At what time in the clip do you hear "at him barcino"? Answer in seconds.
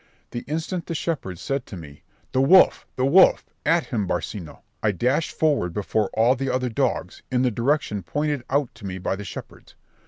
3.63-4.61